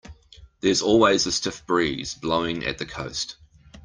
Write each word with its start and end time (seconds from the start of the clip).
There's 0.61 0.81
always 0.81 1.27
a 1.27 1.31
stiff 1.31 1.63
breeze 1.67 2.15
blowing 2.15 2.65
at 2.65 2.79
the 2.79 2.87
coast. 2.87 3.35